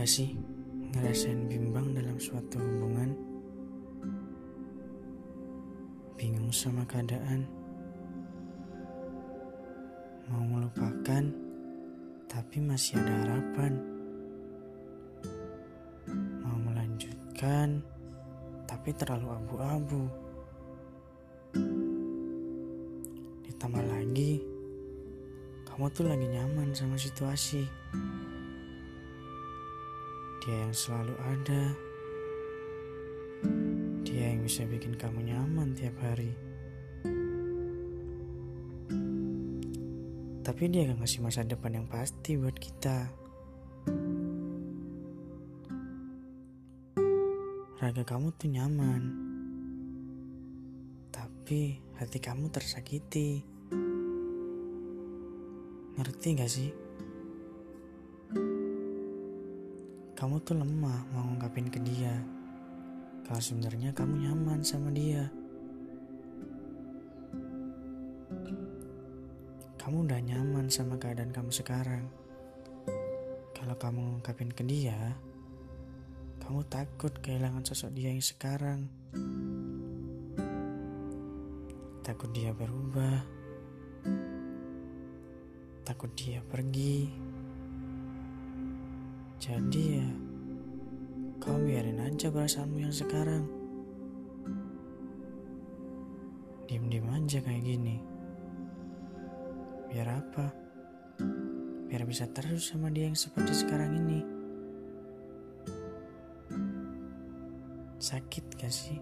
nggak 0.00 0.16
sih 0.16 0.32
ngerasain 0.96 1.44
bimbang 1.44 1.92
dalam 1.92 2.16
suatu 2.16 2.56
hubungan? 2.56 3.12
Bingung 6.16 6.48
sama 6.48 6.88
keadaan? 6.88 7.44
Mau 10.32 10.40
melupakan, 10.40 11.20
tapi 12.32 12.64
masih 12.64 12.96
ada 12.96 13.12
harapan. 13.12 13.76
Mau 16.40 16.56
melanjutkan, 16.64 17.84
tapi 18.64 18.96
terlalu 18.96 19.36
abu-abu. 19.36 20.08
Ditambah 23.44 23.84
lagi, 23.84 24.40
kamu 25.68 25.92
tuh 25.92 26.08
lagi 26.08 26.24
nyaman 26.24 26.72
sama 26.72 26.96
situasi. 26.96 27.68
Dia 30.40 30.56
yang 30.56 30.72
selalu 30.72 31.14
ada. 31.20 31.62
Dia 34.08 34.32
yang 34.32 34.40
bisa 34.40 34.64
bikin 34.64 34.96
kamu 34.96 35.28
nyaman 35.28 35.76
tiap 35.76 35.92
hari. 36.00 36.32
Tapi 40.40 40.62
dia 40.72 40.88
gak 40.88 41.04
ngasih 41.04 41.20
masa 41.20 41.44
depan 41.44 41.76
yang 41.76 41.86
pasti 41.92 42.40
buat 42.40 42.56
kita. 42.56 43.12
Raga 47.84 48.02
kamu 48.08 48.32
tuh 48.40 48.48
nyaman. 48.48 49.02
Tapi 51.12 51.84
hati 52.00 52.16
kamu 52.16 52.48
tersakiti. 52.48 53.44
Ngerti 56.00 56.28
gak 56.32 56.48
sih? 56.48 56.89
Kamu 60.20 60.36
tuh 60.44 60.52
lemah 60.52 61.00
mau 61.16 61.24
ngungkapin 61.32 61.72
ke 61.72 61.80
dia 61.80 62.12
kalau 63.24 63.40
sebenarnya 63.40 63.96
kamu 63.96 64.28
nyaman 64.28 64.60
sama 64.60 64.92
dia. 64.92 65.32
Kamu 69.80 70.04
udah 70.04 70.20
nyaman 70.20 70.68
sama 70.68 71.00
keadaan 71.00 71.32
kamu 71.32 71.48
sekarang. 71.48 72.04
Kalau 73.56 73.76
kamu 73.80 74.20
ngungkapin 74.20 74.52
ke 74.52 74.60
dia, 74.60 75.16
kamu 76.44 76.68
takut 76.68 77.16
kehilangan 77.24 77.64
sosok 77.64 77.88
dia 77.96 78.12
yang 78.12 78.20
sekarang. 78.20 78.92
Takut 82.04 82.28
dia 82.36 82.52
berubah. 82.52 83.24
Takut 85.88 86.12
dia 86.12 86.44
pergi. 86.44 87.29
Jadi 89.40 89.96
ya, 89.96 90.08
kau 91.40 91.56
biarin 91.56 91.96
aja 92.04 92.28
perasaanmu 92.28 92.76
yang 92.84 92.92
sekarang. 92.92 93.48
Diam-diam 96.68 97.08
aja 97.08 97.40
kayak 97.40 97.64
gini. 97.64 98.04
Biar 99.88 100.12
apa? 100.12 100.52
Biar 101.88 102.04
bisa 102.04 102.28
terus 102.28 102.68
sama 102.68 102.92
dia 102.92 103.08
yang 103.08 103.16
seperti 103.16 103.64
sekarang 103.64 103.96
ini. 103.96 104.20
Sakit 107.96 108.44
gak 108.60 108.68
sih? 108.68 109.00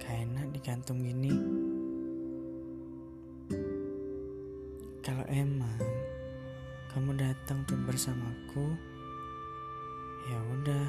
Kayak 0.00 0.32
enak 0.32 0.48
digantung 0.56 1.04
gini. 1.04 1.36
Kalau 5.04 5.28
emang 5.28 5.91
bersamaku, 7.92 8.72
ya 10.24 10.40
udah, 10.56 10.88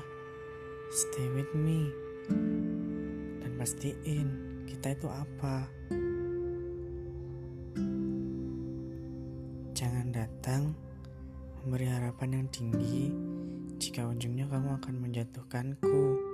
stay 0.88 1.28
with 1.36 1.52
me 1.52 1.92
dan 3.44 3.52
pastiin 3.60 4.28
kita 4.64 4.96
itu 4.96 5.12
apa. 5.12 5.68
Jangan 9.76 10.16
datang 10.16 10.72
memberi 11.60 11.92
harapan 11.92 12.40
yang 12.40 12.48
tinggi 12.48 13.12
jika 13.84 14.08
ujungnya 14.08 14.48
kamu 14.48 14.80
akan 14.80 14.96
menjatuhkanku. 15.04 16.33